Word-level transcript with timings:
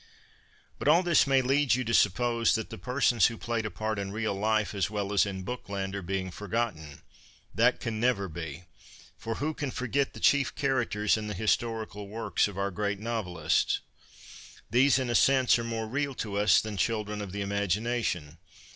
But 0.79 0.87
all 0.87 1.03
this 1.03 1.27
may 1.27 1.43
lead 1.43 1.75
you 1.75 1.83
to 1.83 1.93
suppose 1.93 2.55
that 2.55 2.71
the 2.71 2.79
persons 2.79 3.27
who 3.27 3.37
played 3.37 3.67
a 3.67 3.69
part 3.69 3.99
in 3.99 4.11
real 4.11 4.33
life 4.33 4.73
as 4.73 4.89
well 4.89 5.13
as 5.13 5.27
in 5.27 5.43
Bookland 5.43 5.93
are 5.93 6.01
being 6.01 6.31
forgotten. 6.31 7.03
That 7.53 7.79
can 7.79 7.99
never 7.99 8.27
be. 8.27 8.63
For 9.19 9.35
who 9.35 9.53
can 9.53 9.69
forget 9.69 10.13
the 10.13 10.19
chief 10.19 10.55
characters 10.55 11.17
in 11.17 11.27
the 11.27 11.35
historical 11.35 12.07
works 12.07 12.47
of 12.47 12.57
our 12.57 12.71
great 12.71 12.97
novelists? 12.99 13.81
These, 14.71 14.97
in 14.97 15.07
a 15.07 15.13
sense, 15.13 15.59
are 15.59 15.63
more 15.63 15.85
real 15.87 16.15
to 16.15 16.35
us 16.35 16.61
than 16.61 16.77
children 16.77 17.21
of 17.21 17.31
the 17.31 17.41
imagination. 17.41 18.39